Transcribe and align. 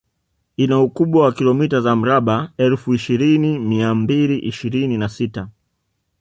Ina 0.57 0.81
ukubwa 0.81 1.23
wa 1.23 1.31
kilomita 1.31 1.81
za 1.81 1.95
mraba 1.95 2.51
elfu 2.57 2.93
ishirini 2.93 3.59
mia 3.59 3.95
mbili 3.95 4.39
ishirini 4.39 4.97
na 4.97 5.09
sita 5.09 5.49